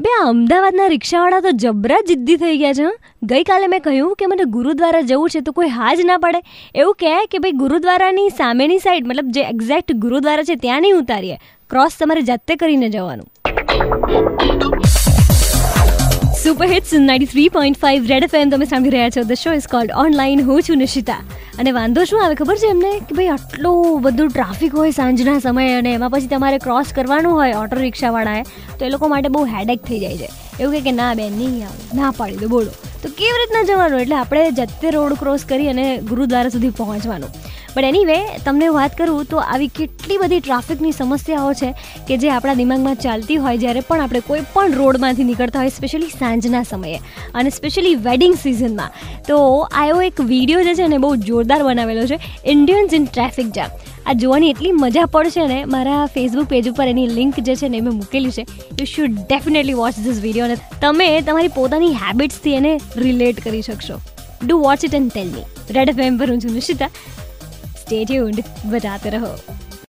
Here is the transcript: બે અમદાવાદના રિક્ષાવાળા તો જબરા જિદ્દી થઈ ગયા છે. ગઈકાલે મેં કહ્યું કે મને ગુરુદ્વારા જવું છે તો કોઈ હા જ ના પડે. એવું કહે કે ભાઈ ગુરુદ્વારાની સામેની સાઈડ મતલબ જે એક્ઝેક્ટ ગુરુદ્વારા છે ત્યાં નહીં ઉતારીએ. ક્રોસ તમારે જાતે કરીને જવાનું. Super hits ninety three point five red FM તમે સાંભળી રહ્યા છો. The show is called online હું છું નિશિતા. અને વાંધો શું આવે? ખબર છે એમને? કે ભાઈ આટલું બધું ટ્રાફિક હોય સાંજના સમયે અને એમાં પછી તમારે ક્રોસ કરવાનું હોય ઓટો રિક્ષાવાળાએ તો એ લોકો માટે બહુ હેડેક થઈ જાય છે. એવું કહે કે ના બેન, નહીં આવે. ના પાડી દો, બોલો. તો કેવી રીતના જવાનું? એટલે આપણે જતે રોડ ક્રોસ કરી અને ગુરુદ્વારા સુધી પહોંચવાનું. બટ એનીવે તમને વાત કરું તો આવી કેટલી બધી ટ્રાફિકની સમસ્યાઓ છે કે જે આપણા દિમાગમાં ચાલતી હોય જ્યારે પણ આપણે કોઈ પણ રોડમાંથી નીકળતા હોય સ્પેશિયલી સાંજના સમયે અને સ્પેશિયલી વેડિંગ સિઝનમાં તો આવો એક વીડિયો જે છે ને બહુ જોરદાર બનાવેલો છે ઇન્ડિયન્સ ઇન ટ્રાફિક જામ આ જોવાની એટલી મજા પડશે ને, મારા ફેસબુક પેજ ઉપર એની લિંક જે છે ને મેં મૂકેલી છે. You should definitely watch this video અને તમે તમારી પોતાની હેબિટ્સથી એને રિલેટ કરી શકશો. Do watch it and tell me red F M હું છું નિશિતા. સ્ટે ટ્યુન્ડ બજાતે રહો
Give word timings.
બે 0.00 0.10
અમદાવાદના 0.20 0.86
રિક્ષાવાળા 0.86 1.40
તો 1.40 1.50
જબરા 1.50 1.96
જિદ્દી 2.08 2.36
થઈ 2.36 2.58
ગયા 2.58 2.72
છે. 2.72 2.84
ગઈકાલે 3.22 3.66
મેં 3.66 3.80
કહ્યું 3.80 4.14
કે 4.16 4.26
મને 4.26 4.44
ગુરુદ્વારા 4.44 5.00
જવું 5.00 5.30
છે 5.30 5.40
તો 5.40 5.52
કોઈ 5.52 5.68
હા 5.68 5.94
જ 5.94 6.00
ના 6.00 6.18
પડે. 6.18 6.40
એવું 6.74 6.94
કહે 6.94 7.26
કે 7.26 7.38
ભાઈ 7.38 7.52
ગુરુદ્વારાની 7.52 8.28
સામેની 8.28 8.78
સાઈડ 8.78 9.06
મતલબ 9.06 9.28
જે 9.30 9.40
એક્ઝેક્ટ 9.40 9.92
ગુરુદ્વારા 9.92 10.42
છે 10.42 10.54
ત્યાં 10.54 10.82
નહીં 10.82 10.96
ઉતારીએ. 10.96 11.36
ક્રોસ 11.70 11.92
તમારે 11.98 12.22
જાતે 12.22 12.56
કરીને 12.56 12.88
જવાનું. 12.88 13.26
Super 16.42 16.66
hits 16.66 16.92
ninety 16.92 17.26
three 17.26 17.48
point 17.48 17.78
five 17.78 18.06
red 18.06 18.24
FM 18.24 18.50
તમે 18.50 18.64
સાંભળી 18.64 18.90
રહ્યા 18.90 19.10
છો. 19.10 19.22
The 19.22 19.32
show 19.32 19.52
is 19.52 19.66
called 19.66 19.90
online 19.96 20.42
હું 20.42 20.62
છું 20.62 20.76
નિશિતા. 20.76 21.20
અને 21.60 21.72
વાંધો 21.72 22.04
શું 22.04 22.24
આવે? 22.24 22.34
ખબર 22.34 22.56
છે 22.56 22.66
એમને? 22.66 22.98
કે 22.98 23.14
ભાઈ 23.14 23.26
આટલું 23.26 24.02
બધું 24.02 24.28
ટ્રાફિક 24.28 24.74
હોય 24.74 24.90
સાંજના 24.90 25.38
સમયે 25.38 25.72
અને 25.74 25.92
એમાં 25.94 26.10
પછી 26.10 26.26
તમારે 26.26 26.58
ક્રોસ 26.58 26.92
કરવાનું 26.94 27.32
હોય 27.32 27.52
ઓટો 27.52 27.76
રિક્ષાવાળાએ 27.76 28.42
તો 28.78 28.84
એ 28.84 28.88
લોકો 28.88 29.08
માટે 29.08 29.28
બહુ 29.28 29.44
હેડેક 29.44 29.82
થઈ 29.82 30.00
જાય 30.00 30.16
છે. 30.16 30.28
એવું 30.60 30.72
કહે 30.72 30.80
કે 30.80 30.92
ના 30.92 31.14
બેન, 31.14 31.32
નહીં 31.32 31.64
આવે. 31.66 31.96
ના 31.96 32.10
પાડી 32.10 32.36
દો, 32.36 32.48
બોલો. 32.48 32.70
તો 33.02 33.08
કેવી 33.08 33.38
રીતના 33.38 33.62
જવાનું? 33.62 34.00
એટલે 34.00 34.16
આપણે 34.16 34.50
જતે 34.50 34.90
રોડ 34.90 35.12
ક્રોસ 35.12 35.44
કરી 35.44 35.68
અને 35.68 35.98
ગુરુદ્વારા 35.98 36.48
સુધી 36.48 36.70
પહોંચવાનું. 36.70 37.28
બટ 37.76 37.84
એનીવે 37.84 38.38
તમને 38.44 38.68
વાત 38.68 38.98
કરું 38.98 39.24
તો 39.24 39.36
આવી 39.36 39.68
કેટલી 39.68 40.16
બધી 40.16 40.40
ટ્રાફિકની 40.40 40.92
સમસ્યાઓ 40.92 41.52
છે 41.52 41.74
કે 42.08 42.16
જે 42.16 42.30
આપણા 42.30 42.54
દિમાગમાં 42.54 42.94
ચાલતી 42.94 43.36
હોય 43.36 43.56
જ્યારે 43.56 43.80
પણ 43.80 44.00
આપણે 44.00 44.20
કોઈ 44.20 44.40
પણ 44.52 44.72
રોડમાંથી 44.72 45.24
નીકળતા 45.24 45.58
હોય 45.58 45.68
સ્પેશિયલી 45.68 46.08
સાંજના 46.08 46.62
સમયે 46.62 47.00
અને 47.34 47.50
સ્પેશિયલી 47.50 47.94
વેડિંગ 47.94 48.34
સિઝનમાં 48.34 48.90
તો 49.28 49.68
આવો 49.72 50.02
એક 50.02 50.20
વીડિયો 50.20 50.62
જે 50.62 50.74
છે 50.74 50.86
ને 50.86 50.98
બહુ 50.98 51.16
જોરદાર 51.16 51.62
બનાવેલો 51.62 52.06
છે 52.06 52.18
ઇન્ડિયન્સ 52.44 52.94
ઇન 52.94 53.04
ટ્રાફિક 53.04 53.46
જામ 53.46 53.70
આ 54.06 54.12
જોવાની 54.12 54.50
એટલી 54.50 54.72
મજા 54.72 55.04
પડશે 55.04 55.46
ને, 55.46 55.64
મારા 55.64 56.06
ફેસબુક 56.06 56.44
પેજ 56.44 56.68
ઉપર 56.68 56.86
એની 56.86 57.06
લિંક 57.06 57.40
જે 57.40 57.54
છે 57.54 57.68
ને 57.68 57.80
મેં 57.80 57.94
મૂકેલી 57.94 58.30
છે. 58.30 58.42
You 58.80 58.84
should 58.84 59.10
definitely 59.10 59.74
watch 59.74 59.94
this 60.04 60.20
video 60.20 60.44
અને 60.44 60.56
તમે 60.80 61.20
તમારી 61.20 61.48
પોતાની 61.48 61.92
હેબિટ્સથી 61.92 62.54
એને 62.54 62.80
રિલેટ 62.96 63.44
કરી 63.44 63.62
શકશો. 63.62 64.00
Do 64.46 64.58
watch 64.58 64.84
it 64.84 64.94
and 64.94 65.12
tell 65.12 65.26
me 65.26 65.44
red 65.70 65.88
F 65.88 65.98
M 65.98 66.22
હું 66.22 66.38
છું 66.38 66.52
નિશિતા. 66.52 66.90
સ્ટે 67.90 68.04
ટ્યુન્ડ 68.04 68.40
બજાતે 68.72 69.08
રહો 69.14 69.30